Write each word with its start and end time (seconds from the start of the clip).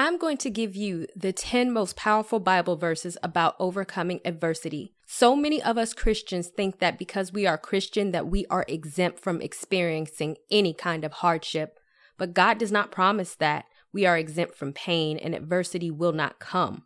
I'm 0.00 0.16
going 0.16 0.36
to 0.38 0.50
give 0.50 0.76
you 0.76 1.08
the 1.16 1.32
10 1.32 1.72
most 1.72 1.96
powerful 1.96 2.38
Bible 2.38 2.76
verses 2.76 3.18
about 3.20 3.56
overcoming 3.58 4.20
adversity. 4.24 4.94
So 5.08 5.34
many 5.34 5.60
of 5.60 5.76
us 5.76 5.92
Christians 5.92 6.46
think 6.46 6.78
that 6.78 7.00
because 7.00 7.32
we 7.32 7.48
are 7.48 7.58
Christian 7.58 8.12
that 8.12 8.28
we 8.28 8.46
are 8.46 8.64
exempt 8.68 9.18
from 9.18 9.42
experiencing 9.42 10.36
any 10.52 10.72
kind 10.72 11.04
of 11.04 11.14
hardship. 11.14 11.80
But 12.16 12.32
God 12.32 12.58
does 12.58 12.70
not 12.70 12.92
promise 12.92 13.34
that 13.34 13.64
we 13.92 14.06
are 14.06 14.16
exempt 14.16 14.54
from 14.54 14.72
pain 14.72 15.18
and 15.18 15.34
adversity 15.34 15.90
will 15.90 16.12
not 16.12 16.38
come. 16.38 16.84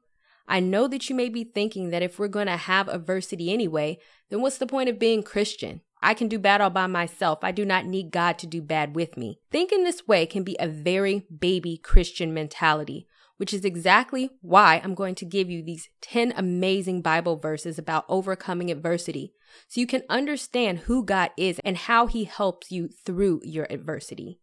I 0.49 0.61
know 0.61 0.89
that 0.89 1.11
you 1.11 1.15
may 1.15 1.29
be 1.29 1.45
thinking 1.45 1.91
that 1.91 2.03
if 2.03 2.19
we're 2.19 2.29
going 2.29 2.47
to 2.47 2.57
have 2.57 2.89
adversity 2.89 3.53
anyway, 3.53 3.99
then 4.31 4.41
what's 4.41 4.57
the 4.57 4.67
point 4.67 4.89
of 4.89 4.99
being 4.99 5.23
Christian? 5.23 5.83
I 6.03 6.15
can 6.15 6.29
do 6.29 6.39
bad 6.39 6.61
all 6.61 6.71
by 6.71 6.87
myself. 6.87 7.39
I 7.43 7.53
do 7.53 7.65
not 7.65 7.87
need 7.87 8.11
God 8.11 8.39
to 8.39 8.47
do 8.47 8.61
bad 8.61 8.97
with 8.97 9.17
me. 9.17 9.39
Thinking 9.51 9.85
this 9.85 10.07
way 10.09 10.27
can 10.27 10.43
be 10.43 10.57
a 10.59 10.69
very 10.69 11.27
baby 11.39 11.77
Christian 11.77 12.35
mentality 12.35 13.07
which 13.43 13.53
is 13.53 13.65
exactly 13.65 14.31
why 14.41 14.81
I'm 14.85 14.95
going 14.95 15.17
to 15.17 15.25
give 15.25 15.51
you 15.51 15.65
these 15.65 15.89
10 16.03 16.33
amazing 16.37 17.03
Bible 17.03 17.37
verses 17.37 17.77
about 17.77 18.05
overcoming 18.09 18.71
adversity 18.71 19.33
so 19.67 19.81
you 19.81 19.87
can 19.89 20.05
understand 20.09 20.81
who 20.81 21.05
God 21.05 21.31
is 21.37 21.61
and 21.65 21.77
how 21.77 22.07
he 22.07 22.23
helps 22.23 22.71
you 22.71 22.89
through 23.05 23.41
your 23.43 23.67
adversity. 23.69 24.39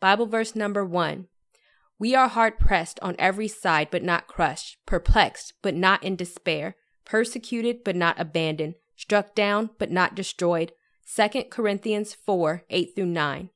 Bible 0.00 0.26
verse 0.26 0.56
number 0.56 0.84
one. 0.84 1.28
We 2.00 2.16
are 2.16 2.26
hard 2.26 2.58
pressed 2.58 2.98
on 3.00 3.14
every 3.16 3.46
side, 3.46 3.92
but 3.92 4.02
not 4.02 4.26
crushed, 4.26 4.78
perplexed, 4.86 5.52
but 5.62 5.76
not 5.76 6.02
in 6.02 6.16
despair, 6.16 6.74
persecuted, 7.04 7.84
but 7.84 7.94
not 7.94 8.18
abandoned, 8.18 8.74
struck 8.96 9.36
down, 9.36 9.70
but 9.78 9.92
not 9.92 10.16
destroyed. 10.16 10.72
2 11.14 11.44
Corinthians 11.50 12.14
4 12.14 12.64
8 12.70 12.94
through 12.94 13.06
9. 13.06 13.50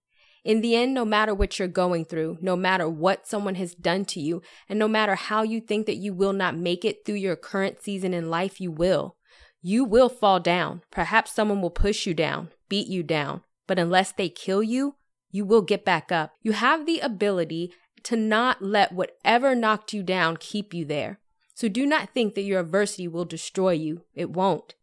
In 0.45 0.61
the 0.61 0.77
end, 0.77 0.95
no 0.95 1.05
matter 1.05 1.35
what 1.35 1.59
you're 1.59 1.69
going 1.69 2.05
through, 2.05 2.39
no 2.41 2.55
matter 2.55 2.89
what 2.89 3.27
someone 3.27 3.57
has 3.57 3.75
done 3.75 4.05
to 4.07 4.21
you, 4.21 4.43
and 4.69 4.79
no 4.79 4.87
matter 4.87 5.15
how 5.15 5.43
you 5.43 5.61
think 5.61 5.87
that 5.87 5.97
you 5.97 6.13
will 6.13 6.33
not 6.33 6.57
make 6.57 6.85
it 6.85 7.05
through 7.05 7.17
your 7.17 7.35
current 7.35 7.83
season 7.83 8.15
in 8.15 8.31
life, 8.31 8.61
you 8.61 8.71
will. 8.71 9.17
You 9.63 9.85
will 9.85 10.09
fall 10.09 10.39
down. 10.39 10.83
Perhaps 10.91 11.33
someone 11.33 11.63
will 11.63 11.71
push 11.71 12.07
you 12.07 12.15
down, 12.15 12.51
beat 12.69 12.87
you 12.87 13.03
down, 13.03 13.43
but 13.67 13.79
unless 13.79 14.13
they 14.13 14.29
kill 14.29 14.63
you, 14.63 14.97
you 15.31 15.45
will 15.45 15.63
get 15.63 15.85
back 15.85 16.13
up. 16.13 16.33
You 16.43 16.53
have 16.53 16.87
the 16.87 17.01
ability 17.01 17.73
to 18.05 18.17
not 18.17 18.63
let 18.63 18.93
whatever 18.93 19.55
knocked 19.55 19.93
you 19.93 20.03
down 20.03 20.37
keep 20.37 20.73
you 20.73 20.85
there. 20.85 21.19
So 21.55 21.69
do 21.69 21.87
not 21.87 22.11
think 22.11 22.35
that 22.35 22.43
your 22.43 22.61
adversity 22.61 23.09
will 23.09 23.25
destroy 23.25 23.73
you. 23.73 24.03
It 24.15 24.31
won't. 24.31 24.75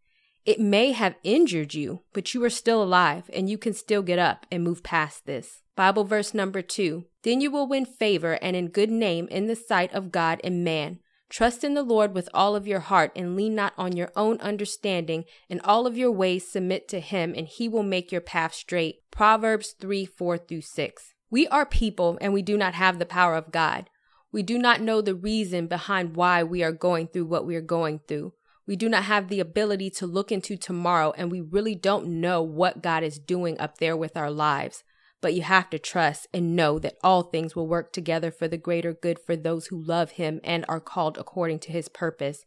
It 0.45 0.59
may 0.59 0.91
have 0.91 1.15
injured 1.23 1.73
you, 1.73 2.01
but 2.11 2.33
you 2.33 2.43
are 2.43 2.49
still 2.49 2.83
alive 2.83 3.29
and 3.33 3.49
you 3.49 3.57
can 3.57 3.73
still 3.73 4.01
get 4.01 4.19
up 4.19 4.45
and 4.51 4.63
move 4.63 4.83
past 4.83 5.25
this. 5.25 5.61
Bible 5.77 6.03
verse 6.03 6.33
number 6.33 6.61
two. 6.61 7.05
Then 7.23 7.39
you 7.39 7.49
will 7.49 7.67
win 7.67 7.85
favor 7.85 8.33
and 8.33 8.55
in 8.55 8.67
good 8.67 8.91
name 8.91 9.27
in 9.29 9.47
the 9.47 9.55
sight 9.55 9.93
of 9.93 10.11
God 10.11 10.41
and 10.43 10.63
man. 10.63 10.99
Trust 11.29 11.63
in 11.63 11.73
the 11.73 11.81
Lord 11.81 12.13
with 12.13 12.27
all 12.33 12.55
of 12.55 12.67
your 12.67 12.81
heart 12.81 13.11
and 13.15 13.35
lean 13.35 13.55
not 13.55 13.73
on 13.77 13.95
your 13.95 14.11
own 14.17 14.37
understanding. 14.41 15.23
In 15.49 15.61
all 15.61 15.87
of 15.87 15.97
your 15.97 16.11
ways 16.11 16.47
submit 16.47 16.89
to 16.89 16.99
him 16.99 17.33
and 17.35 17.47
he 17.47 17.69
will 17.69 17.81
make 17.81 18.11
your 18.11 18.21
path 18.21 18.53
straight. 18.53 18.97
Proverbs 19.11 19.73
3 19.79 20.05
4 20.05 20.37
through 20.37 20.61
6. 20.61 21.13
We 21.31 21.47
are 21.47 21.65
people 21.65 22.17
and 22.21 22.33
we 22.33 22.41
do 22.41 22.57
not 22.57 22.73
have 22.73 22.99
the 22.99 23.05
power 23.05 23.35
of 23.35 23.51
God. 23.51 23.89
We 24.31 24.43
do 24.43 24.57
not 24.57 24.81
know 24.81 25.01
the 25.01 25.15
reason 25.15 25.67
behind 25.67 26.17
why 26.17 26.43
we 26.43 26.63
are 26.63 26.71
going 26.71 27.07
through 27.07 27.25
what 27.25 27.45
we 27.45 27.55
are 27.55 27.61
going 27.61 28.01
through. 28.07 28.33
We 28.65 28.75
do 28.75 28.87
not 28.87 29.03
have 29.03 29.27
the 29.27 29.41
ability 29.41 29.89
to 29.91 30.07
look 30.07 30.31
into 30.31 30.55
tomorrow, 30.55 31.13
and 31.17 31.29
we 31.29 31.41
really 31.41 31.75
don't 31.75 32.21
know 32.21 32.41
what 32.41 32.81
God 32.81 33.03
is 33.03 33.19
doing 33.19 33.59
up 33.59 33.77
there 33.77 33.97
with 33.97 34.15
our 34.15 34.31
lives. 34.31 34.83
But 35.21 35.33
you 35.33 35.41
have 35.41 35.69
to 35.71 35.79
trust 35.79 36.27
and 36.33 36.55
know 36.55 36.79
that 36.79 36.97
all 37.03 37.23
things 37.23 37.55
will 37.55 37.67
work 37.67 37.91
together 37.91 38.31
for 38.31 38.47
the 38.47 38.57
greater 38.57 38.93
good 38.93 39.19
for 39.19 39.35
those 39.35 39.67
who 39.67 39.81
love 39.81 40.11
Him 40.11 40.39
and 40.43 40.65
are 40.67 40.79
called 40.79 41.17
according 41.17 41.59
to 41.59 41.71
His 41.71 41.89
purpose. 41.89 42.45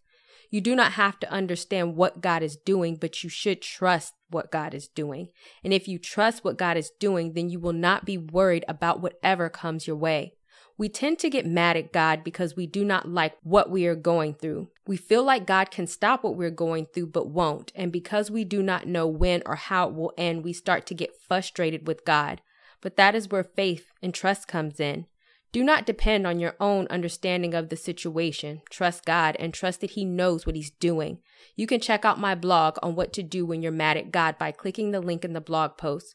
You 0.51 0.61
do 0.61 0.75
not 0.75 0.93
have 0.93 1.19
to 1.21 1.31
understand 1.31 1.97
what 1.97 2.21
God 2.21 2.43
is 2.43 2.57
doing, 2.57 2.97
but 2.97 3.23
you 3.25 3.29
should 3.29 3.61
trust 3.61 4.15
what 4.31 4.53
God 4.53 4.75
is 4.75 4.89
doing. 4.89 5.29
And 5.65 5.73
if 5.73 5.89
you 5.89 5.99
trust 5.99 6.45
what 6.45 6.59
God 6.59 6.77
is 6.77 6.93
doing, 7.01 7.33
then 7.33 7.51
you 7.51 7.59
will 7.59 7.73
not 7.73 8.05
be 8.05 8.17
worried 8.17 8.65
about 8.69 9.01
whatever 9.01 9.49
comes 9.49 9.87
your 9.87 9.97
way. 9.97 10.36
We 10.79 10.91
tend 10.91 11.19
to 11.21 11.31
get 11.31 11.47
mad 11.47 11.77
at 11.79 11.93
God 11.93 12.23
because 12.23 12.55
we 12.55 12.67
do 12.67 12.85
not 12.85 13.09
like 13.09 13.37
what 13.43 13.71
we 13.71 13.87
are 13.87 13.95
going 13.95 14.35
through. 14.35 14.69
We 14.87 14.99
feel 14.99 15.25
like 15.25 15.47
God 15.47 15.71
can 15.71 15.87
stop 15.87 16.23
what 16.23 16.37
we're 16.37 16.51
going 16.51 16.87
through, 16.87 17.07
but 17.07 17.29
won't. 17.29 17.73
And 17.75 17.91
because 17.91 18.31
we 18.31 18.45
do 18.45 18.63
not 18.63 18.87
know 18.87 19.07
when 19.07 19.43
or 19.47 19.57
how 19.57 19.89
it 19.89 19.95
will 19.95 20.13
end, 20.19 20.45
we 20.45 20.53
start 20.53 20.85
to 20.87 20.95
get 20.95 21.19
frustrated 21.19 21.87
with 21.87 22.05
God. 22.05 22.43
But 22.83 22.97
that 22.97 23.15
is 23.15 23.31
where 23.31 23.43
faith 23.43 23.91
and 24.03 24.13
trust 24.13 24.49
comes 24.49 24.79
in. 24.79 25.07
Do 25.51 25.65
not 25.65 25.87
depend 25.87 26.27
on 26.27 26.41
your 26.41 26.55
own 26.61 26.87
understanding 26.89 27.55
of 27.55 27.71
the 27.71 27.77
situation. 27.77 28.61
Trust 28.69 29.07
God 29.07 29.35
and 29.39 29.55
trust 29.55 29.81
that 29.81 29.93
He 29.93 30.05
knows 30.05 30.45
what 30.45 30.57
He's 30.57 30.71
doing. 30.71 31.21
You 31.55 31.67
can 31.67 31.81
check 31.81 32.05
out 32.05 32.21
my 32.21 32.35
blog 32.35 32.77
on 32.83 32.95
what 32.95 33.15
to 33.15 33.23
do 33.23 33.47
when 33.47 33.63
you're 33.63 33.73
mad 33.73 33.97
at 33.97 34.13
God 34.13 34.37
by 34.37 34.53
clicking 34.53 34.91
the 34.91 35.01
link 35.01 35.25
in 35.25 35.33
the 35.33 35.41
blog 35.41 35.79
post. 35.79 36.15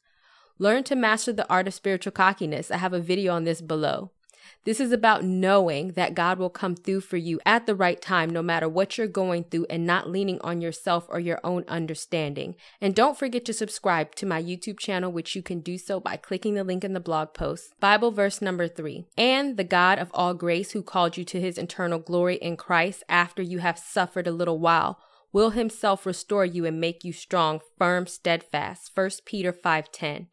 Learn 0.59 0.83
to 0.83 0.95
master 0.95 1.33
the 1.33 1.49
art 1.49 1.67
of 1.67 1.73
spiritual 1.73 2.11
cockiness. 2.11 2.69
I 2.69 2.77
have 2.77 2.93
a 2.93 2.99
video 2.99 3.33
on 3.33 3.43
this 3.45 3.61
below. 3.61 4.11
This 4.63 4.79
is 4.79 4.91
about 4.91 5.23
knowing 5.23 5.93
that 5.93 6.13
God 6.13 6.37
will 6.37 6.51
come 6.51 6.75
through 6.75 7.01
for 7.01 7.17
you 7.17 7.39
at 7.47 7.65
the 7.65 7.73
right 7.73 7.99
time, 7.99 8.29
no 8.29 8.43
matter 8.43 8.69
what 8.69 8.95
you're 8.95 9.07
going 9.07 9.45
through, 9.45 9.65
and 9.71 9.87
not 9.87 10.09
leaning 10.09 10.39
on 10.41 10.61
yourself 10.61 11.07
or 11.09 11.19
your 11.19 11.39
own 11.43 11.63
understanding. 11.67 12.55
And 12.79 12.93
don't 12.93 13.17
forget 13.17 13.43
to 13.45 13.53
subscribe 13.53 14.13
to 14.15 14.27
my 14.27 14.41
YouTube 14.41 14.77
channel, 14.77 15.11
which 15.11 15.35
you 15.35 15.41
can 15.41 15.61
do 15.61 15.79
so 15.79 15.99
by 15.99 16.15
clicking 16.15 16.53
the 16.53 16.63
link 16.63 16.83
in 16.83 16.93
the 16.93 16.99
blog 16.99 17.33
post. 17.33 17.73
Bible 17.79 18.11
verse 18.11 18.39
number 18.39 18.67
three. 18.67 19.07
And 19.17 19.57
the 19.57 19.63
God 19.63 19.97
of 19.97 20.11
all 20.13 20.35
grace, 20.35 20.73
who 20.73 20.83
called 20.83 21.17
you 21.17 21.23
to 21.25 21.41
his 21.41 21.57
eternal 21.57 21.97
glory 21.97 22.35
in 22.35 22.55
Christ 22.55 23.03
after 23.09 23.41
you 23.41 23.59
have 23.59 23.79
suffered 23.79 24.27
a 24.27 24.31
little 24.31 24.59
while, 24.59 24.99
will 25.33 25.51
himself 25.51 26.05
restore 26.05 26.45
you 26.45 26.65
and 26.65 26.79
make 26.79 27.03
you 27.03 27.13
strong, 27.13 27.61
firm, 27.79 28.05
steadfast. 28.05 28.91
1 28.93 29.09
Peter 29.25 29.51
5:10. 29.51 30.27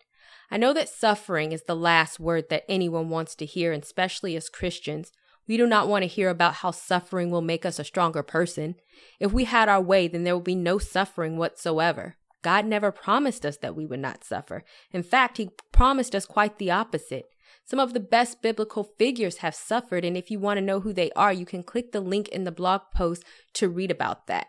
I 0.50 0.56
know 0.56 0.72
that 0.72 0.88
suffering 0.88 1.52
is 1.52 1.64
the 1.64 1.76
last 1.76 2.18
word 2.18 2.48
that 2.48 2.64
anyone 2.68 3.10
wants 3.10 3.34
to 3.36 3.46
hear, 3.46 3.72
and 3.72 3.82
especially 3.82 4.34
as 4.36 4.48
Christians. 4.48 5.12
We 5.46 5.56
do 5.56 5.66
not 5.66 5.88
want 5.88 6.02
to 6.02 6.08
hear 6.08 6.28
about 6.28 6.54
how 6.56 6.70
suffering 6.70 7.30
will 7.30 7.42
make 7.42 7.66
us 7.66 7.78
a 7.78 7.84
stronger 7.84 8.22
person. 8.22 8.76
If 9.18 9.32
we 9.32 9.44
had 9.44 9.68
our 9.68 9.80
way, 9.80 10.08
then 10.08 10.24
there 10.24 10.36
would 10.36 10.44
be 10.44 10.54
no 10.54 10.78
suffering 10.78 11.36
whatsoever. 11.36 12.16
God 12.42 12.66
never 12.66 12.92
promised 12.92 13.44
us 13.44 13.56
that 13.58 13.74
we 13.74 13.84
would 13.84 14.00
not 14.00 14.24
suffer. 14.24 14.64
In 14.92 15.02
fact, 15.02 15.38
He 15.38 15.50
promised 15.72 16.14
us 16.14 16.26
quite 16.26 16.58
the 16.58 16.70
opposite. 16.70 17.26
Some 17.64 17.78
of 17.78 17.92
the 17.92 18.00
best 18.00 18.40
biblical 18.40 18.84
figures 18.98 19.38
have 19.38 19.54
suffered, 19.54 20.04
and 20.04 20.16
if 20.16 20.30
you 20.30 20.38
want 20.38 20.58
to 20.58 20.64
know 20.64 20.80
who 20.80 20.92
they 20.92 21.10
are, 21.12 21.32
you 21.32 21.44
can 21.44 21.62
click 21.62 21.92
the 21.92 22.00
link 22.00 22.28
in 22.28 22.44
the 22.44 22.52
blog 22.52 22.82
post 22.94 23.24
to 23.54 23.68
read 23.68 23.90
about 23.90 24.26
that. 24.26 24.46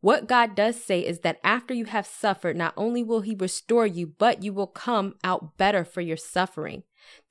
What 0.00 0.28
God 0.28 0.54
does 0.54 0.82
say 0.82 1.00
is 1.00 1.20
that 1.20 1.40
after 1.42 1.74
you 1.74 1.86
have 1.86 2.06
suffered, 2.06 2.56
not 2.56 2.74
only 2.76 3.02
will 3.02 3.22
He 3.22 3.34
restore 3.34 3.86
you, 3.86 4.06
but 4.06 4.42
you 4.42 4.52
will 4.52 4.66
come 4.66 5.14
out 5.24 5.56
better 5.56 5.84
for 5.84 6.00
your 6.00 6.16
suffering. 6.16 6.82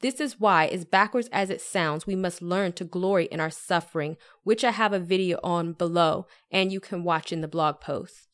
This 0.02 0.20
is 0.20 0.40
why, 0.40 0.68
as 0.68 0.86
backwards 0.86 1.30
as 1.32 1.50
it 1.50 1.62
sounds, 1.62 2.08
we 2.08 2.16
must 2.16 2.42
learn 2.42 2.74
to 2.74 2.84
glory 2.84 3.26
in 3.26 3.40
our 3.40 3.50
suffering, 3.50 4.18
which 4.44 4.64
I 4.64 4.72
have 4.72 4.94
a 4.94 5.00
video 5.00 5.40
on 5.44 5.74
below 5.74 6.28
and 6.52 6.72
you 6.72 6.80
can 6.80 7.04
watch 7.04 7.32
in 7.32 7.42
the 7.42 7.48
blog 7.48 7.82
post. 7.82 8.30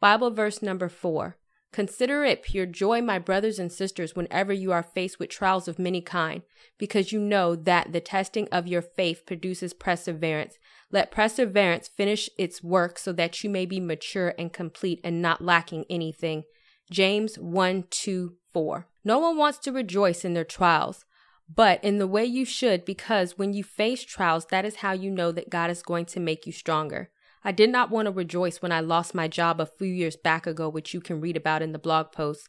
Bible 0.00 0.30
verse 0.30 0.62
number 0.62 0.88
four 0.88 1.36
Consider 1.76 2.24
it 2.24 2.42
pure 2.42 2.64
joy, 2.64 3.02
my 3.02 3.18
brothers 3.18 3.58
and 3.58 3.70
sisters, 3.70 4.16
whenever 4.16 4.50
you 4.50 4.72
are 4.72 4.82
faced 4.82 5.18
with 5.18 5.28
trials 5.28 5.68
of 5.68 5.78
many 5.78 6.00
kind, 6.00 6.40
because 6.78 7.12
you 7.12 7.20
know 7.20 7.54
that 7.54 7.92
the 7.92 8.00
testing 8.00 8.48
of 8.50 8.66
your 8.66 8.80
faith 8.80 9.26
produces 9.26 9.74
perseverance. 9.74 10.56
Let 10.90 11.10
perseverance 11.10 11.86
finish 11.86 12.30
its 12.38 12.64
work 12.64 12.98
so 12.98 13.12
that 13.12 13.44
you 13.44 13.50
may 13.50 13.66
be 13.66 13.78
mature 13.78 14.32
and 14.38 14.50
complete 14.50 15.02
and 15.04 15.20
not 15.20 15.44
lacking 15.44 15.84
anything. 15.90 16.44
James 16.90 17.38
1 17.38 17.84
2 17.90 18.36
4. 18.54 18.88
No 19.04 19.18
one 19.18 19.36
wants 19.36 19.58
to 19.58 19.70
rejoice 19.70 20.24
in 20.24 20.32
their 20.32 20.44
trials, 20.44 21.04
but 21.46 21.84
in 21.84 21.98
the 21.98 22.06
way 22.06 22.24
you 22.24 22.46
should, 22.46 22.86
because 22.86 23.36
when 23.36 23.52
you 23.52 23.62
face 23.62 24.02
trials, 24.02 24.46
that 24.46 24.64
is 24.64 24.76
how 24.76 24.92
you 24.92 25.10
know 25.10 25.30
that 25.30 25.50
God 25.50 25.70
is 25.70 25.82
going 25.82 26.06
to 26.06 26.20
make 26.20 26.46
you 26.46 26.52
stronger. 26.52 27.10
I 27.46 27.52
did 27.52 27.70
not 27.70 27.92
want 27.92 28.06
to 28.06 28.10
rejoice 28.12 28.60
when 28.60 28.72
I 28.72 28.80
lost 28.80 29.14
my 29.14 29.28
job 29.28 29.60
a 29.60 29.66
few 29.66 29.86
years 29.86 30.16
back 30.16 30.48
ago, 30.48 30.68
which 30.68 30.92
you 30.92 31.00
can 31.00 31.20
read 31.20 31.36
about 31.36 31.62
in 31.62 31.70
the 31.70 31.78
blog 31.78 32.10
post. 32.10 32.48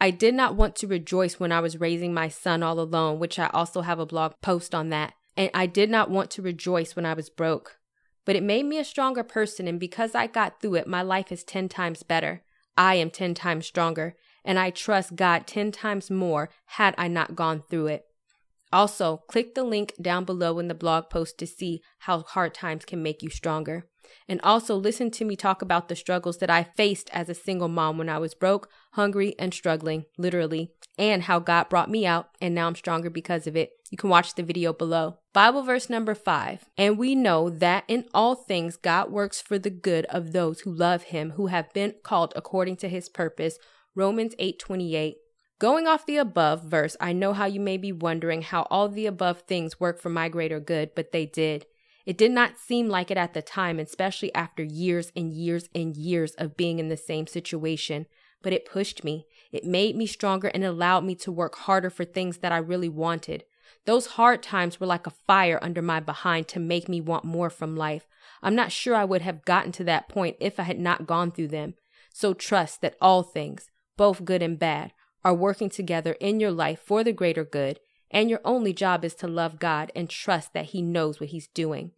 I 0.00 0.10
did 0.10 0.34
not 0.34 0.56
want 0.56 0.74
to 0.76 0.88
rejoice 0.88 1.38
when 1.38 1.52
I 1.52 1.60
was 1.60 1.78
raising 1.78 2.12
my 2.12 2.26
son 2.26 2.60
all 2.60 2.80
alone, 2.80 3.20
which 3.20 3.38
I 3.38 3.46
also 3.54 3.82
have 3.82 4.00
a 4.00 4.04
blog 4.04 4.32
post 4.42 4.74
on 4.74 4.88
that. 4.88 5.12
And 5.36 5.48
I 5.54 5.66
did 5.66 5.90
not 5.90 6.10
want 6.10 6.32
to 6.32 6.42
rejoice 6.42 6.96
when 6.96 7.06
I 7.06 7.14
was 7.14 7.30
broke. 7.30 7.78
But 8.24 8.34
it 8.34 8.42
made 8.42 8.66
me 8.66 8.78
a 8.78 8.84
stronger 8.84 9.22
person, 9.22 9.68
and 9.68 9.78
because 9.78 10.12
I 10.12 10.26
got 10.26 10.60
through 10.60 10.74
it, 10.74 10.88
my 10.88 11.02
life 11.02 11.30
is 11.30 11.44
10 11.44 11.68
times 11.68 12.02
better. 12.02 12.42
I 12.76 12.96
am 12.96 13.10
10 13.10 13.34
times 13.34 13.66
stronger. 13.66 14.16
and 14.44 14.58
I 14.58 14.70
trust 14.70 15.14
God 15.14 15.46
10 15.46 15.70
times 15.70 16.10
more 16.10 16.50
had 16.64 16.96
I 16.98 17.06
not 17.06 17.36
gone 17.36 17.62
through 17.70 17.86
it. 17.86 18.06
Also, 18.72 19.18
click 19.28 19.54
the 19.54 19.64
link 19.64 19.92
down 20.00 20.24
below 20.24 20.58
in 20.58 20.68
the 20.68 20.74
blog 20.74 21.10
post 21.10 21.38
to 21.38 21.46
see 21.46 21.82
how 22.00 22.20
hard 22.20 22.54
times 22.54 22.84
can 22.84 23.02
make 23.02 23.22
you 23.22 23.30
stronger. 23.30 23.86
And 24.28 24.40
also 24.42 24.74
listen 24.74 25.10
to 25.12 25.24
me 25.24 25.36
talk 25.36 25.62
about 25.62 25.88
the 25.88 25.96
struggles 25.96 26.38
that 26.38 26.50
I 26.50 26.64
faced 26.76 27.10
as 27.12 27.28
a 27.28 27.34
single 27.34 27.68
mom 27.68 27.98
when 27.98 28.08
I 28.08 28.18
was 28.18 28.34
broke, 28.34 28.68
hungry, 28.92 29.34
and 29.38 29.52
struggling, 29.54 30.04
literally, 30.18 30.72
and 30.98 31.22
how 31.22 31.38
God 31.38 31.68
brought 31.68 31.90
me 31.90 32.06
out, 32.06 32.28
and 32.40 32.54
now 32.54 32.66
I'm 32.66 32.74
stronger 32.74 33.10
because 33.10 33.46
of 33.46 33.56
it. 33.56 33.70
You 33.90 33.98
can 33.98 34.10
watch 34.10 34.34
the 34.34 34.42
video 34.42 34.72
below. 34.72 35.18
Bible 35.32 35.62
verse 35.62 35.90
number 35.90 36.14
five. 36.14 36.64
And 36.76 36.98
we 36.98 37.14
know 37.14 37.50
that 37.50 37.84
in 37.88 38.06
all 38.14 38.34
things 38.34 38.76
God 38.76 39.10
works 39.10 39.40
for 39.40 39.58
the 39.58 39.70
good 39.70 40.04
of 40.06 40.32
those 40.32 40.60
who 40.60 40.72
love 40.72 41.04
him, 41.04 41.32
who 41.32 41.48
have 41.48 41.72
been 41.72 41.94
called 42.02 42.32
according 42.36 42.76
to 42.78 42.88
his 42.88 43.08
purpose. 43.08 43.58
Romans 43.94 44.34
8 44.38 44.58
28. 44.58 45.16
Going 45.62 45.86
off 45.86 46.06
the 46.06 46.16
above 46.16 46.64
verse, 46.64 46.96
I 46.98 47.12
know 47.12 47.34
how 47.34 47.44
you 47.44 47.60
may 47.60 47.76
be 47.76 47.92
wondering 47.92 48.42
how 48.42 48.62
all 48.62 48.88
the 48.88 49.06
above 49.06 49.42
things 49.42 49.78
work 49.78 50.00
for 50.00 50.08
my 50.08 50.28
greater 50.28 50.58
good, 50.58 50.90
but 50.96 51.12
they 51.12 51.24
did. 51.24 51.66
It 52.04 52.18
did 52.18 52.32
not 52.32 52.58
seem 52.58 52.88
like 52.88 53.12
it 53.12 53.16
at 53.16 53.32
the 53.32 53.42
time, 53.42 53.78
especially 53.78 54.34
after 54.34 54.64
years 54.64 55.12
and 55.14 55.32
years 55.32 55.68
and 55.72 55.96
years 55.96 56.32
of 56.32 56.56
being 56.56 56.80
in 56.80 56.88
the 56.88 56.96
same 56.96 57.28
situation, 57.28 58.06
but 58.42 58.52
it 58.52 58.68
pushed 58.68 59.04
me. 59.04 59.28
It 59.52 59.64
made 59.64 59.94
me 59.94 60.04
stronger 60.04 60.48
and 60.48 60.64
allowed 60.64 61.04
me 61.04 61.14
to 61.14 61.30
work 61.30 61.54
harder 61.54 61.90
for 61.90 62.04
things 62.04 62.38
that 62.38 62.50
I 62.50 62.58
really 62.58 62.88
wanted. 62.88 63.44
Those 63.86 64.06
hard 64.18 64.42
times 64.42 64.80
were 64.80 64.88
like 64.88 65.06
a 65.06 65.14
fire 65.28 65.60
under 65.62 65.80
my 65.80 66.00
behind 66.00 66.48
to 66.48 66.58
make 66.58 66.88
me 66.88 67.00
want 67.00 67.24
more 67.24 67.50
from 67.50 67.76
life. 67.76 68.08
I'm 68.42 68.56
not 68.56 68.72
sure 68.72 68.96
I 68.96 69.04
would 69.04 69.22
have 69.22 69.44
gotten 69.44 69.70
to 69.70 69.84
that 69.84 70.08
point 70.08 70.38
if 70.40 70.58
I 70.58 70.64
had 70.64 70.80
not 70.80 71.06
gone 71.06 71.30
through 71.30 71.48
them. 71.48 71.74
So 72.12 72.34
trust 72.34 72.80
that 72.80 72.96
all 73.00 73.22
things, 73.22 73.70
both 73.96 74.24
good 74.24 74.42
and 74.42 74.58
bad, 74.58 74.92
are 75.24 75.34
working 75.34 75.70
together 75.70 76.12
in 76.20 76.40
your 76.40 76.50
life 76.50 76.80
for 76.84 77.04
the 77.04 77.12
greater 77.12 77.44
good, 77.44 77.80
and 78.10 78.28
your 78.28 78.40
only 78.44 78.72
job 78.72 79.04
is 79.04 79.14
to 79.16 79.26
love 79.26 79.58
God 79.58 79.90
and 79.94 80.08
trust 80.08 80.52
that 80.52 80.66
He 80.66 80.82
knows 80.82 81.20
what 81.20 81.30
He's 81.30 81.48
doing. 81.48 81.92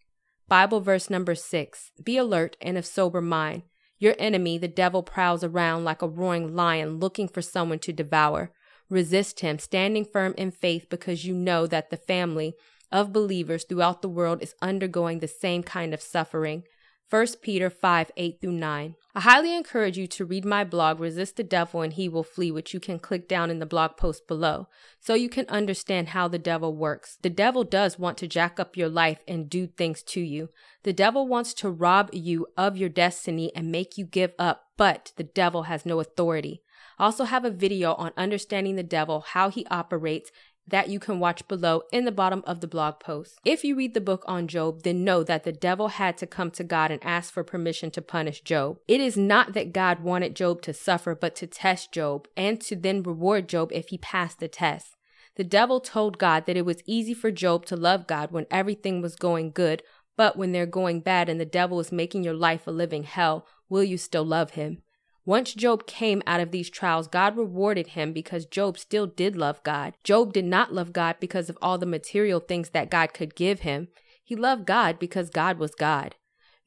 Bible 0.49 0.81
verse 0.81 1.09
number 1.09 1.35
six 1.35 1.91
Be 2.03 2.17
alert 2.17 2.57
and 2.61 2.77
of 2.77 2.87
sober 2.87 3.21
mind. 3.21 3.63
Your 3.99 4.15
enemy, 4.19 4.59
the 4.59 4.69
devil, 4.69 5.03
prowls 5.03 5.43
around 5.43 5.85
like 5.85 6.03
a 6.03 6.09
roaring 6.09 6.55
lion 6.55 6.99
looking 6.99 7.29
for 7.29 7.41
someone 7.41 7.79
to 7.81 7.93
devour. 7.93 8.53
Resist 8.91 9.41
him, 9.41 9.59
standing 9.59 10.05
firm 10.05 10.35
in 10.37 10.51
faith 10.51 10.89
because 10.91 11.25
you 11.25 11.35
know 11.35 11.67
that 11.67 11.91
the 11.91 11.97
family 11.97 12.55
of 12.93 13.13
believers 13.13 13.65
throughout 13.65 14.03
the 14.03 14.09
world 14.09 14.43
is 14.43 14.55
undergoing 14.61 15.21
the 15.21 15.29
same 15.29 15.63
kind 15.63 15.95
of 15.95 16.03
suffering. 16.03 16.65
1 17.11 17.27
Peter 17.43 17.71
5 17.71 18.11
8 18.17 18.41
through 18.41 18.53
9. 18.53 18.97
I 19.17 19.21
highly 19.21 19.55
encourage 19.55 19.97
you 19.97 20.07
to 20.09 20.25
read 20.25 20.45
my 20.45 20.65
blog, 20.65 20.99
Resist 20.99 21.37
the 21.37 21.45
Devil 21.45 21.83
and 21.83 21.93
He 21.93 22.09
Will 22.09 22.25
Flee, 22.25 22.51
which 22.51 22.75
you 22.75 22.81
can 22.81 22.99
click 22.99 23.29
down 23.29 23.51
in 23.51 23.59
the 23.61 23.67
blog 23.67 23.97
post 23.97 24.27
below, 24.27 24.69
so 24.99 25.15
you 25.15 25.29
can 25.29 25.47
understand 25.49 26.09
how 26.09 26.27
the 26.27 26.39
devil 26.39 26.75
works. 26.75 27.19
The 27.23 27.31
devil 27.31 27.63
does 27.63 27.99
want 27.99 28.19
to 28.19 28.27
jack 28.27 28.59
up 28.59 28.77
your 28.77 28.89
life 28.89 29.19
and 29.29 29.49
do 29.49 29.67
things 29.67 30.03
to 30.05 30.21
you. 30.21 30.49
The 30.83 30.93
devil 30.93 31.29
wants 31.29 31.55
to 31.55 31.71
rob 31.71 32.11
you 32.13 32.49
of 32.57 32.77
your 32.77 32.89
destiny 32.89 33.55
and 33.55 33.71
make 33.71 33.97
you 33.97 34.05
give 34.05 34.33
up, 34.39 34.65
but 34.77 35.13
the 35.17 35.25
devil 35.25 35.65
has 35.65 35.87
no 35.87 36.01
authority. 36.01 36.63
I 36.99 37.05
also 37.05 37.25
have 37.25 37.45
a 37.45 37.51
video 37.51 37.95
on 37.95 38.13
understanding 38.17 38.77
the 38.77 38.83
devil, 38.83 39.21
how 39.21 39.51
he 39.51 39.67
operates, 39.67 40.31
that 40.67 40.89
you 40.89 40.99
can 40.99 41.21
watch 41.21 41.47
below 41.47 41.83
in 41.93 42.05
the 42.05 42.13
bottom 42.13 42.43
of 42.47 42.61
the 42.61 42.67
blog 42.67 42.99
post. 43.01 43.39
If 43.45 43.65
you 43.65 43.77
read 43.77 43.95
the 43.95 44.01
book 44.01 44.25
on 44.27 44.49
Job, 44.49 44.83
then 44.83 45.05
know 45.05 45.23
that 45.23 45.45
the 45.45 45.53
devil 45.53 45.89
had 45.89 46.17
to 46.19 46.27
come 46.27 46.51
to 46.53 46.65
God 46.65 46.91
and 46.91 47.05
ask 47.05 47.33
for 47.33 47.45
permission 47.45 47.91
to 47.93 48.03
punish 48.03 48.41
Job. 48.41 48.79
It 48.89 49.01
is 49.01 49.17
not 49.17 49.53
that 49.53 49.73
God 49.73 50.01
wanted 50.01 50.35
Job 50.35 50.63
to 50.63 50.73
suffer, 50.73 51.15
but 51.15 51.35
to 51.37 51.47
test 51.47 51.93
Job 51.93 52.29
and 52.37 52.61
to 52.63 52.77
then 52.77 53.03
reward 53.03 53.49
Job 53.49 53.71
if 53.73 53.89
he 53.89 53.99
passed 53.99 54.41
the 54.41 54.49
test. 54.49 54.97
The 55.37 55.45
devil 55.45 55.81
told 55.81 56.19
God 56.19 56.47
that 56.47 56.57
it 56.57 56.65
was 56.65 56.83
easy 56.87 57.13
for 57.13 57.31
Job 57.31 57.67
to 57.67 57.77
love 57.77 58.07
God 58.07 58.31
when 58.31 58.47
everything 58.51 59.03
was 59.03 59.17
going 59.17 59.51
good, 59.51 59.83
but 60.17 60.37
when 60.37 60.53
they're 60.53 60.65
going 60.65 61.01
bad 61.01 61.29
and 61.29 61.41
the 61.41 61.45
devil 61.45 61.81
is 61.81 61.91
making 61.91 62.23
your 62.23 62.35
life 62.35 62.67
a 62.67 62.71
living 62.71 63.03
hell, 63.03 63.47
will 63.69 63.83
you 63.83 63.99
still 63.99 64.25
love 64.25 64.51
him? 64.53 64.84
Once 65.27 65.55
Job 65.55 65.87
came 65.87 66.23
out 66.27 66.41
of 66.41 66.51
these 66.51 66.69
trials, 66.69 67.09
God 67.09 67.37
rewarded 67.37 67.89
him 67.89 68.13
because 68.13 68.45
Job 68.45 68.79
still 68.79 69.07
did 69.07 69.37
love 69.37 69.63
God. 69.63 69.95
Job 70.05 70.35
did 70.35 70.45
not 70.45 70.75
love 70.75 70.93
God 70.93 71.17
because 71.19 71.49
of 71.49 71.57
all 71.63 71.79
the 71.79 71.87
material 71.87 72.41
things 72.41 72.71
that 72.71 72.91
God 72.91 73.15
could 73.15 73.35
give 73.35 73.61
him. 73.61 73.89
He 74.23 74.37
loved 74.37 74.67
God 74.67 74.99
because 74.99 75.31
God 75.31 75.59
was 75.59 75.75
God, 75.75 76.15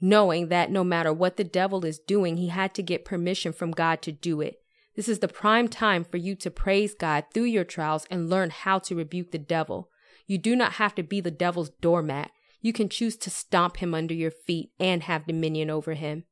knowing 0.02 0.48
that 0.48 0.72
no 0.72 0.84
matter 0.84 1.14
what 1.14 1.38
the 1.38 1.44
devil 1.44 1.86
is 1.86 2.00
doing, 2.00 2.38
he 2.38 2.48
had 2.48 2.74
to 2.76 2.84
get 2.84 3.06
permission 3.06 3.54
from 3.54 3.72
God 3.72 4.02
to 4.02 4.12
do 4.12 4.42
it. 4.42 4.60
This 4.96 5.08
is 5.08 5.20
the 5.20 5.28
prime 5.28 5.68
time 5.68 6.04
for 6.04 6.18
you 6.18 6.36
to 6.38 6.50
praise 6.50 6.96
God 6.96 7.26
through 7.32 7.44
your 7.44 7.64
trials 7.64 8.08
and 8.10 8.28
learn 8.30 8.50
how 8.50 8.80
to 8.80 8.96
rebuke 8.96 9.30
the 9.30 9.38
devil. 9.38 9.92
You 10.26 10.40
do 10.40 10.56
not 10.56 10.74
have 10.74 10.96
to 10.96 11.04
be 11.04 11.22
the 11.22 11.30
devil's 11.30 11.70
doormat. 11.70 12.32
You 12.62 12.74
can 12.74 12.90
choose 12.90 13.16
to 13.18 13.30
stomp 13.30 13.78
him 13.78 13.94
under 13.94 14.16
your 14.16 14.32
feet 14.32 14.72
and 14.80 15.04
have 15.04 15.28
dominion 15.28 15.70
over 15.70 15.94
him. 15.94 16.24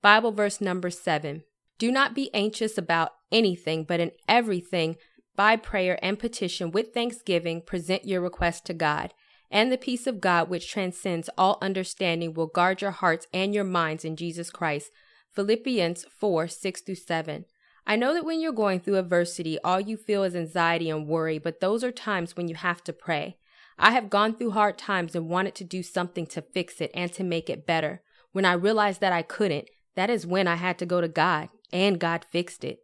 Bible 0.00 0.30
verse 0.30 0.60
number 0.60 0.90
seven. 0.90 1.42
Do 1.78 1.90
not 1.90 2.14
be 2.14 2.32
anxious 2.32 2.78
about 2.78 3.12
anything, 3.32 3.84
but 3.84 4.00
in 4.00 4.12
everything, 4.28 4.96
by 5.36 5.56
prayer 5.56 5.98
and 6.02 6.18
petition 6.18 6.70
with 6.70 6.94
thanksgiving, 6.94 7.60
present 7.60 8.04
your 8.04 8.20
request 8.20 8.64
to 8.66 8.74
God. 8.74 9.12
And 9.50 9.70
the 9.70 9.78
peace 9.78 10.06
of 10.06 10.20
God, 10.20 10.48
which 10.48 10.70
transcends 10.70 11.28
all 11.36 11.58
understanding, 11.60 12.34
will 12.34 12.46
guard 12.46 12.80
your 12.80 12.92
hearts 12.92 13.26
and 13.32 13.54
your 13.54 13.64
minds 13.64 14.04
in 14.04 14.16
Jesus 14.16 14.50
Christ. 14.50 14.90
Philippians 15.34 16.04
4 16.16 16.48
6 16.48 16.80
through 16.82 16.94
7. 16.94 17.44
I 17.86 17.96
know 17.96 18.14
that 18.14 18.24
when 18.24 18.40
you're 18.40 18.52
going 18.52 18.80
through 18.80 18.96
adversity, 18.96 19.58
all 19.62 19.80
you 19.80 19.96
feel 19.96 20.22
is 20.22 20.34
anxiety 20.34 20.88
and 20.88 21.06
worry, 21.06 21.38
but 21.38 21.60
those 21.60 21.84
are 21.84 21.92
times 21.92 22.36
when 22.36 22.48
you 22.48 22.54
have 22.54 22.82
to 22.84 22.92
pray. 22.92 23.36
I 23.78 23.90
have 23.90 24.08
gone 24.08 24.36
through 24.36 24.52
hard 24.52 24.78
times 24.78 25.14
and 25.14 25.28
wanted 25.28 25.54
to 25.56 25.64
do 25.64 25.82
something 25.82 26.26
to 26.28 26.40
fix 26.40 26.80
it 26.80 26.92
and 26.94 27.12
to 27.12 27.24
make 27.24 27.50
it 27.50 27.66
better. 27.66 28.02
When 28.32 28.44
I 28.44 28.52
realized 28.52 29.00
that 29.00 29.12
I 29.12 29.22
couldn't, 29.22 29.68
that 29.96 30.10
is 30.10 30.26
when 30.26 30.46
I 30.46 30.54
had 30.54 30.78
to 30.78 30.86
go 30.86 31.00
to 31.00 31.08
God 31.08 31.48
and 31.74 31.98
God 31.98 32.24
fixed 32.24 32.64
it. 32.64 32.78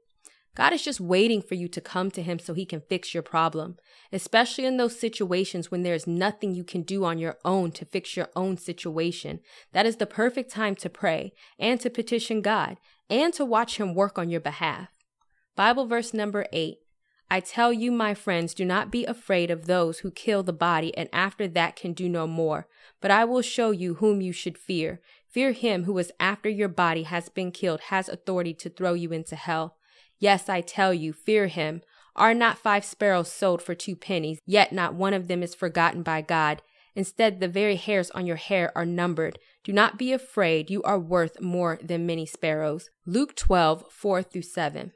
God 0.57 0.73
is 0.73 0.83
just 0.83 1.01
waiting 1.01 1.41
for 1.41 1.55
you 1.55 1.69
to 1.69 1.81
come 1.81 2.11
to 2.11 2.23
Him 2.23 2.39
so 2.41 2.53
He 2.53 2.67
can 2.67 2.81
fix 2.81 3.15
your 3.15 3.23
problem, 3.23 3.77
especially 4.13 4.67
in 4.67 4.77
those 4.77 4.99
situations 4.99 5.71
when 5.71 5.85
there 5.85 5.95
is 5.95 6.09
nothing 6.09 6.55
you 6.55 6.65
can 6.65 6.83
do 6.83 7.05
on 7.05 7.19
your 7.19 7.39
own 7.45 7.71
to 7.73 7.85
fix 7.85 8.17
your 8.17 8.29
own 8.35 8.59
situation. 8.59 9.41
That 9.73 9.87
is 9.87 9.97
the 9.97 10.07
perfect 10.07 10.51
time 10.51 10.75
to 10.77 10.91
pray 10.91 11.33
and 11.59 11.81
to 11.81 11.89
petition 11.89 12.43
God 12.43 12.79
and 13.09 13.33
to 13.35 13.45
watch 13.45 13.79
Him 13.79 13.95
work 13.95 14.19
on 14.19 14.29
your 14.29 14.41
behalf. 14.41 14.89
Bible 15.57 15.87
verse 15.87 16.13
number 16.13 16.47
eight 16.53 16.79
I 17.33 17.39
tell 17.39 17.73
you, 17.73 17.93
my 17.93 18.13
friends, 18.13 18.55
do 18.55 18.65
not 18.65 18.91
be 18.91 19.05
afraid 19.05 19.53
of 19.53 19.67
those 19.67 20.01
who 20.01 20.11
kill 20.11 20.43
the 20.43 20.53
body 20.53 20.97
and 20.97 21.09
after 21.13 21.47
that 21.47 21.77
can 21.77 21.93
do 21.93 22.09
no 22.09 22.27
more, 22.27 22.67
but 23.01 23.13
I 23.13 23.25
will 23.25 23.41
show 23.41 23.71
you 23.71 23.95
whom 23.95 24.21
you 24.21 24.33
should 24.33 24.59
fear. 24.59 25.01
Fear 25.31 25.53
him 25.53 25.85
who 25.85 25.97
is 25.99 26.13
after 26.19 26.49
your 26.49 26.69
body 26.69 27.05
has 27.05 27.29
been 27.29 27.53
killed, 27.53 27.83
has 27.83 28.09
authority 28.09 28.53
to 28.55 28.69
throw 28.69 28.95
you 28.95 29.13
into 29.13 29.37
hell. 29.37 29.77
Yes, 30.19 30.49
I 30.49 30.61
tell 30.61 30.93
you, 30.93 31.13
fear 31.13 31.47
him. 31.47 31.83
Are 32.17 32.35
not 32.35 32.59
five 32.59 32.85
sparrows 32.85 33.31
sold 33.31 33.63
for 33.63 33.75
two 33.75 33.95
pennies, 33.95 34.41
yet 34.45 34.73
not 34.73 34.95
one 34.95 35.15
of 35.15 35.29
them 35.29 35.43
is 35.43 35.55
forgotten 35.55 36.03
by 36.03 36.21
God? 36.21 36.63
Instead, 36.97 37.39
the 37.39 37.49
very 37.49 37.77
hairs 37.77 38.11
on 38.11 38.27
your 38.27 38.37
hair 38.37 38.73
are 38.77 38.85
numbered. 38.85 39.39
Do 39.63 39.73
not 39.73 39.97
be 39.97 40.13
afraid, 40.13 40.69
you 40.69 40.83
are 40.83 40.99
worth 40.99 41.41
more 41.41 41.79
than 41.83 42.07
many 42.07 42.27
sparrows. 42.27 42.91
Luke 43.07 43.37
12, 43.37 43.85
4 43.91 44.23
through 44.25 44.43
7. 44.43 44.93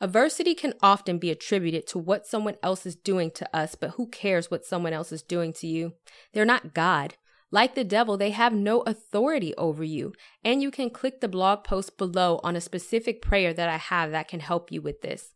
Adversity 0.00 0.54
can 0.54 0.74
often 0.82 1.18
be 1.18 1.30
attributed 1.30 1.86
to 1.86 1.98
what 1.98 2.26
someone 2.26 2.56
else 2.62 2.84
is 2.84 2.96
doing 2.96 3.30
to 3.30 3.56
us, 3.56 3.76
but 3.76 3.90
who 3.90 4.08
cares 4.08 4.50
what 4.50 4.66
someone 4.66 4.92
else 4.92 5.12
is 5.12 5.22
doing 5.22 5.52
to 5.52 5.68
you? 5.68 5.92
They're 6.32 6.44
not 6.44 6.74
God. 6.74 7.14
Like 7.54 7.76
the 7.76 7.84
devil, 7.84 8.16
they 8.16 8.30
have 8.30 8.52
no 8.52 8.80
authority 8.80 9.54
over 9.54 9.84
you. 9.84 10.12
And 10.44 10.60
you 10.60 10.72
can 10.72 10.90
click 10.90 11.20
the 11.20 11.28
blog 11.28 11.62
post 11.62 11.96
below 11.96 12.40
on 12.42 12.56
a 12.56 12.60
specific 12.60 13.22
prayer 13.22 13.54
that 13.54 13.68
I 13.68 13.76
have 13.76 14.10
that 14.10 14.26
can 14.26 14.40
help 14.40 14.72
you 14.72 14.82
with 14.82 15.02
this. 15.02 15.32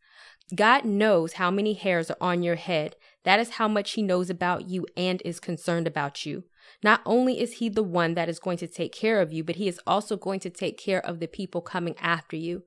God 0.52 0.84
knows 0.84 1.34
how 1.34 1.52
many 1.52 1.74
hairs 1.74 2.10
are 2.10 2.16
on 2.20 2.42
your 2.42 2.56
head. 2.56 2.96
That 3.22 3.38
is 3.38 3.50
how 3.50 3.68
much 3.68 3.92
He 3.92 4.02
knows 4.02 4.30
about 4.30 4.68
you 4.68 4.84
and 4.96 5.22
is 5.24 5.38
concerned 5.38 5.86
about 5.86 6.26
you. 6.26 6.42
Not 6.82 7.02
only 7.06 7.40
is 7.40 7.58
He 7.58 7.68
the 7.68 7.84
one 7.84 8.14
that 8.14 8.28
is 8.28 8.40
going 8.40 8.58
to 8.58 8.66
take 8.66 8.92
care 8.92 9.20
of 9.20 9.32
you, 9.32 9.44
but 9.44 9.54
He 9.54 9.68
is 9.68 9.78
also 9.86 10.16
going 10.16 10.40
to 10.40 10.50
take 10.50 10.76
care 10.76 11.06
of 11.06 11.20
the 11.20 11.28
people 11.28 11.60
coming 11.60 11.94
after 12.00 12.34
you. 12.34 12.64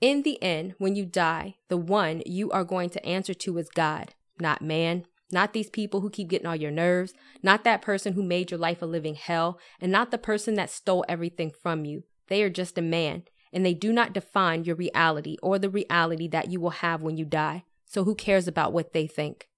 In 0.00 0.22
the 0.22 0.42
end, 0.42 0.76
when 0.78 0.96
you 0.96 1.04
die, 1.04 1.56
the 1.68 1.76
one 1.76 2.22
you 2.24 2.50
are 2.52 2.64
going 2.64 2.88
to 2.88 3.04
answer 3.04 3.34
to 3.34 3.58
is 3.58 3.68
God, 3.68 4.14
not 4.40 4.62
man, 4.62 5.04
not 5.34 5.52
these 5.52 5.68
people 5.68 6.00
who 6.00 6.08
keep 6.08 6.28
getting 6.28 6.46
on 6.46 6.60
your 6.60 6.70
nerves, 6.70 7.12
not 7.42 7.64
that 7.64 7.82
person 7.82 8.14
who 8.14 8.22
made 8.22 8.50
your 8.50 8.58
life 8.58 8.80
a 8.80 8.86
living 8.86 9.16
hell, 9.16 9.58
and 9.80 9.92
not 9.92 10.10
the 10.10 10.16
person 10.16 10.54
that 10.54 10.70
stole 10.70 11.04
everything 11.08 11.50
from 11.50 11.84
you. 11.84 12.04
They 12.28 12.42
are 12.42 12.48
just 12.48 12.78
a 12.78 12.82
man, 12.82 13.24
and 13.52 13.66
they 13.66 13.74
do 13.74 13.92
not 13.92 14.14
define 14.14 14.64
your 14.64 14.76
reality 14.76 15.36
or 15.42 15.58
the 15.58 15.68
reality 15.68 16.28
that 16.28 16.50
you 16.50 16.60
will 16.60 16.70
have 16.70 17.02
when 17.02 17.18
you 17.18 17.26
die. 17.26 17.64
So 17.84 18.04
who 18.04 18.14
cares 18.14 18.48
about 18.48 18.72
what 18.72 18.92
they 18.92 19.06
think? 19.06 19.48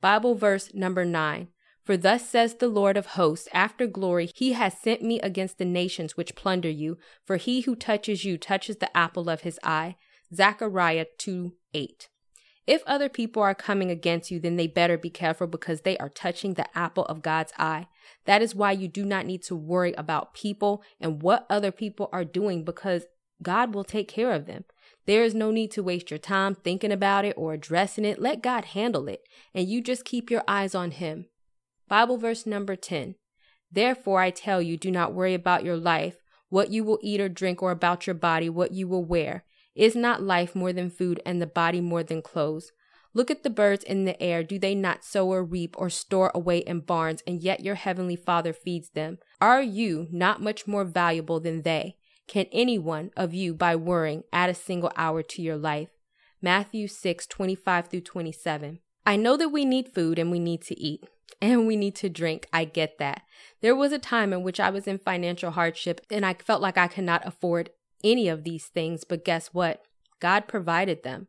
Bible 0.00 0.34
verse 0.34 0.74
number 0.74 1.04
9. 1.04 1.48
For 1.84 1.96
thus 1.98 2.28
says 2.28 2.54
the 2.54 2.68
Lord 2.68 2.96
of 2.96 3.06
hosts, 3.06 3.46
after 3.52 3.86
glory, 3.86 4.30
he 4.34 4.54
has 4.54 4.78
sent 4.78 5.02
me 5.02 5.20
against 5.20 5.58
the 5.58 5.66
nations 5.66 6.16
which 6.16 6.34
plunder 6.34 6.70
you, 6.70 6.96
for 7.26 7.36
he 7.36 7.60
who 7.60 7.76
touches 7.76 8.24
you 8.24 8.38
touches 8.38 8.76
the 8.76 8.94
apple 8.96 9.28
of 9.28 9.42
his 9.42 9.60
eye. 9.62 9.96
Zechariah 10.34 11.06
2 11.18 11.52
8. 11.74 12.08
If 12.66 12.82
other 12.86 13.08
people 13.08 13.42
are 13.42 13.54
coming 13.54 13.90
against 13.90 14.30
you, 14.30 14.40
then 14.40 14.56
they 14.56 14.66
better 14.66 14.96
be 14.96 15.10
careful 15.10 15.46
because 15.46 15.82
they 15.82 15.98
are 15.98 16.08
touching 16.08 16.54
the 16.54 16.66
apple 16.76 17.04
of 17.06 17.22
God's 17.22 17.52
eye. 17.58 17.88
That 18.24 18.40
is 18.40 18.54
why 18.54 18.72
you 18.72 18.88
do 18.88 19.04
not 19.04 19.26
need 19.26 19.42
to 19.44 19.56
worry 19.56 19.92
about 19.94 20.32
people 20.32 20.82
and 20.98 21.20
what 21.20 21.46
other 21.50 21.70
people 21.70 22.08
are 22.12 22.24
doing 22.24 22.64
because 22.64 23.04
God 23.42 23.74
will 23.74 23.84
take 23.84 24.08
care 24.08 24.32
of 24.32 24.46
them. 24.46 24.64
There 25.06 25.22
is 25.22 25.34
no 25.34 25.50
need 25.50 25.70
to 25.72 25.82
waste 25.82 26.10
your 26.10 26.18
time 26.18 26.54
thinking 26.54 26.92
about 26.92 27.26
it 27.26 27.34
or 27.36 27.52
addressing 27.52 28.06
it. 28.06 28.20
Let 28.20 28.42
God 28.42 28.64
handle 28.66 29.08
it, 29.08 29.22
and 29.54 29.68
you 29.68 29.82
just 29.82 30.06
keep 30.06 30.30
your 30.30 30.42
eyes 30.48 30.74
on 30.74 30.92
Him. 30.92 31.26
Bible 31.88 32.16
verse 32.16 32.46
number 32.46 32.76
10 32.76 33.16
Therefore, 33.70 34.20
I 34.20 34.30
tell 34.30 34.62
you, 34.62 34.76
do 34.76 34.90
not 34.90 35.12
worry 35.12 35.34
about 35.34 35.64
your 35.64 35.76
life, 35.76 36.16
what 36.48 36.70
you 36.70 36.84
will 36.84 37.00
eat 37.02 37.20
or 37.20 37.28
drink, 37.28 37.62
or 37.62 37.70
about 37.70 38.06
your 38.06 38.14
body, 38.14 38.48
what 38.48 38.72
you 38.72 38.88
will 38.88 39.04
wear. 39.04 39.44
Is 39.74 39.96
not 39.96 40.22
life 40.22 40.54
more 40.54 40.72
than 40.72 40.90
food, 40.90 41.20
and 41.26 41.42
the 41.42 41.46
body 41.46 41.80
more 41.80 42.02
than 42.02 42.22
clothes? 42.22 42.72
Look 43.12 43.30
at 43.30 43.42
the 43.42 43.50
birds 43.50 43.84
in 43.84 44.04
the 44.04 44.20
air. 44.22 44.42
Do 44.42 44.58
they 44.58 44.74
not 44.74 45.04
sow 45.04 45.28
or 45.28 45.44
reap 45.44 45.76
or 45.78 45.88
store 45.88 46.32
away 46.34 46.58
in 46.58 46.80
barns, 46.80 47.22
and 47.26 47.42
yet 47.42 47.64
your 47.64 47.76
heavenly 47.76 48.16
Father 48.16 48.52
feeds 48.52 48.90
them? 48.90 49.18
Are 49.40 49.62
you 49.62 50.08
not 50.10 50.42
much 50.42 50.66
more 50.66 50.84
valuable 50.84 51.40
than 51.40 51.62
they? 51.62 51.96
Can 52.26 52.46
any 52.52 52.78
one 52.78 53.10
of 53.16 53.34
you, 53.34 53.54
by 53.54 53.76
worrying, 53.76 54.24
add 54.32 54.50
a 54.50 54.54
single 54.54 54.92
hour 54.96 55.22
to 55.22 55.42
your 55.42 55.56
life? 55.56 55.90
Matthew 56.40 56.88
6 56.88 57.26
25 57.26 57.88
through 57.88 58.00
27. 58.02 58.80
I 59.06 59.16
know 59.16 59.36
that 59.36 59.50
we 59.50 59.64
need 59.64 59.94
food 59.94 60.18
and 60.18 60.30
we 60.30 60.38
need 60.38 60.62
to 60.62 60.78
eat 60.78 61.04
and 61.42 61.66
we 61.66 61.76
need 61.76 61.94
to 61.96 62.08
drink. 62.08 62.46
I 62.52 62.64
get 62.64 62.98
that. 62.98 63.22
There 63.60 63.74
was 63.74 63.92
a 63.92 63.98
time 63.98 64.32
in 64.32 64.42
which 64.42 64.60
I 64.60 64.70
was 64.70 64.86
in 64.86 64.98
financial 64.98 65.52
hardship 65.52 66.00
and 66.10 66.24
I 66.24 66.34
felt 66.34 66.62
like 66.62 66.78
I 66.78 66.88
could 66.88 67.04
not 67.04 67.26
afford 67.26 67.70
any 68.04 68.28
of 68.28 68.44
these 68.44 68.66
things, 68.66 69.02
but 69.02 69.24
guess 69.24 69.48
what? 69.48 69.82
God 70.20 70.46
provided 70.46 71.02
them. 71.02 71.28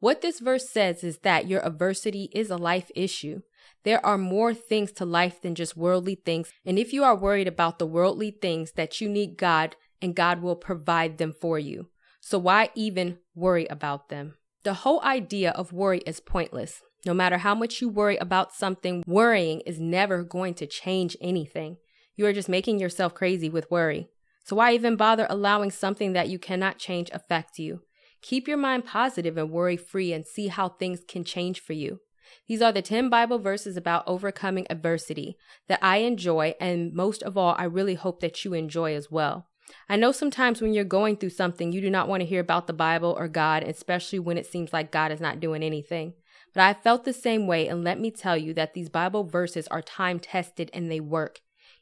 What 0.00 0.20
this 0.20 0.40
verse 0.40 0.68
says 0.68 1.02
is 1.02 1.18
that 1.18 1.48
your 1.48 1.64
adversity 1.66 2.30
is 2.32 2.50
a 2.50 2.56
life 2.56 2.90
issue. 2.94 3.40
There 3.84 4.04
are 4.04 4.18
more 4.18 4.54
things 4.54 4.92
to 4.92 5.04
life 5.04 5.40
than 5.40 5.54
just 5.54 5.76
worldly 5.76 6.14
things. 6.14 6.52
And 6.64 6.78
if 6.78 6.92
you 6.92 7.02
are 7.02 7.16
worried 7.16 7.48
about 7.48 7.78
the 7.78 7.86
worldly 7.86 8.30
things 8.30 8.72
that 8.72 9.00
you 9.00 9.08
need 9.08 9.36
God 9.36 9.76
and 10.00 10.14
God 10.14 10.42
will 10.42 10.56
provide 10.56 11.18
them 11.18 11.32
for 11.32 11.58
you. 11.58 11.88
So 12.20 12.38
why 12.38 12.70
even 12.74 13.18
worry 13.34 13.66
about 13.66 14.08
them? 14.08 14.34
The 14.64 14.74
whole 14.74 15.00
idea 15.02 15.50
of 15.52 15.72
worry 15.72 16.00
is 16.00 16.20
pointless. 16.20 16.82
No 17.06 17.14
matter 17.14 17.38
how 17.38 17.54
much 17.54 17.80
you 17.80 17.88
worry 17.88 18.16
about 18.16 18.52
something, 18.52 19.02
worrying 19.06 19.60
is 19.60 19.80
never 19.80 20.22
going 20.22 20.54
to 20.54 20.66
change 20.66 21.16
anything. 21.20 21.78
You 22.16 22.26
are 22.26 22.32
just 22.32 22.48
making 22.48 22.80
yourself 22.80 23.14
crazy 23.14 23.48
with 23.48 23.70
worry. 23.70 24.08
So 24.48 24.56
why 24.56 24.72
even 24.72 24.96
bother 24.96 25.26
allowing 25.28 25.70
something 25.70 26.14
that 26.14 26.30
you 26.30 26.38
cannot 26.38 26.78
change 26.78 27.10
affect 27.12 27.58
you? 27.58 27.82
Keep 28.22 28.48
your 28.48 28.56
mind 28.56 28.86
positive 28.86 29.36
and 29.36 29.50
worry 29.50 29.76
free 29.76 30.10
and 30.14 30.26
see 30.26 30.46
how 30.46 30.70
things 30.70 31.00
can 31.06 31.22
change 31.22 31.60
for 31.60 31.74
you. 31.74 32.00
These 32.46 32.62
are 32.62 32.72
the 32.72 32.80
10 32.80 33.10
Bible 33.10 33.40
verses 33.40 33.76
about 33.76 34.04
overcoming 34.06 34.66
adversity 34.70 35.36
that 35.68 35.80
I 35.82 35.98
enjoy, 35.98 36.54
and 36.58 36.94
most 36.94 37.22
of 37.22 37.36
all, 37.36 37.56
I 37.58 37.64
really 37.64 37.92
hope 37.92 38.20
that 38.20 38.42
you 38.42 38.54
enjoy 38.54 38.94
as 38.94 39.10
well. 39.10 39.48
I 39.86 39.96
know 39.96 40.12
sometimes 40.12 40.62
when 40.62 40.72
you're 40.72 40.82
going 40.82 41.18
through 41.18 41.28
something, 41.28 41.70
you 41.70 41.82
do 41.82 41.90
not 41.90 42.08
want 42.08 42.22
to 42.22 42.26
hear 42.26 42.40
about 42.40 42.66
the 42.66 42.72
Bible 42.72 43.14
or 43.18 43.28
God, 43.28 43.64
especially 43.64 44.18
when 44.18 44.38
it 44.38 44.46
seems 44.46 44.72
like 44.72 44.90
God 44.90 45.12
is 45.12 45.20
not 45.20 45.40
doing 45.40 45.62
anything. 45.62 46.14
But 46.54 46.62
I 46.62 46.72
felt 46.72 47.04
the 47.04 47.12
same 47.12 47.46
way, 47.46 47.68
and 47.68 47.84
let 47.84 48.00
me 48.00 48.10
tell 48.10 48.38
you 48.38 48.54
that 48.54 48.72
these 48.72 48.88
Bible 48.88 49.24
verses 49.24 49.68
are 49.68 49.82
time 49.82 50.18
tested 50.18 50.70
and 50.72 50.90
they 50.90 51.00
work. 51.00 51.40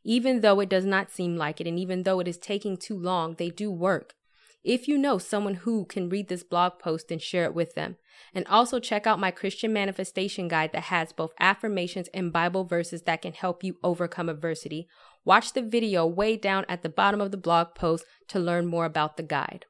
Even 0.08 0.40
though 0.40 0.60
it 0.60 0.68
does 0.68 0.84
not 0.84 1.10
seem 1.10 1.36
like 1.36 1.60
it, 1.60 1.66
and 1.66 1.80
even 1.80 2.04
though 2.04 2.20
it 2.20 2.28
is 2.28 2.38
taking 2.38 2.76
too 2.76 2.96
long, 2.96 3.34
they 3.34 3.50
do 3.50 3.72
work. 3.72 4.14
If 4.62 4.86
you 4.86 4.96
know 4.96 5.18
someone 5.18 5.54
who 5.54 5.84
can 5.84 6.08
read 6.08 6.28
this 6.28 6.44
blog 6.44 6.78
post, 6.78 7.08
then 7.08 7.18
share 7.18 7.42
it 7.42 7.54
with 7.54 7.74
them. 7.74 7.96
And 8.32 8.46
also 8.46 8.78
check 8.78 9.04
out 9.04 9.18
my 9.18 9.32
Christian 9.32 9.72
manifestation 9.72 10.46
guide 10.46 10.70
that 10.74 10.84
has 10.84 11.12
both 11.12 11.32
affirmations 11.40 12.06
and 12.14 12.32
Bible 12.32 12.62
verses 12.62 13.02
that 13.02 13.22
can 13.22 13.32
help 13.32 13.64
you 13.64 13.78
overcome 13.82 14.28
adversity. 14.28 14.86
Watch 15.24 15.54
the 15.54 15.62
video 15.62 16.06
way 16.06 16.36
down 16.36 16.66
at 16.68 16.82
the 16.84 16.88
bottom 16.88 17.20
of 17.20 17.32
the 17.32 17.36
blog 17.36 17.74
post 17.74 18.04
to 18.28 18.38
learn 18.38 18.66
more 18.66 18.84
about 18.84 19.16
the 19.16 19.24
guide. 19.24 19.66